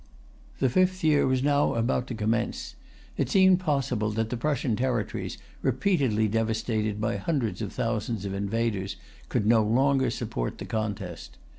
The 0.57 0.67
fifth 0.67 1.03
year 1.03 1.27
was 1.27 1.43
now 1.43 1.75
about 1.75 2.07
to 2.07 2.15
commence. 2.15 2.73
It 3.17 3.29
seemed 3.29 3.59
impossible 3.59 4.09
that 4.13 4.31
the 4.31 4.35
Prussian 4.35 4.75
territories, 4.75 5.37
repeatedly 5.61 6.27
devastated 6.27 6.99
by 6.99 7.17
hundreds 7.17 7.61
of 7.61 7.71
thousands 7.71 8.25
of 8.25 8.33
invaders, 8.33 8.95
could 9.29 9.45
longer 9.45 10.09
support 10.09 10.57
the 10.57 10.65
contest. 10.65 11.37